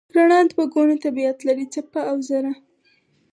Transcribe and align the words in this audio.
رڼا 0.15 0.39
دوه 0.51 0.65
ګونه 0.73 0.95
طبیعت 1.05 1.37
لري: 1.47 1.65
څپه 1.73 1.99
او 2.09 2.17
ذره. 2.29 2.51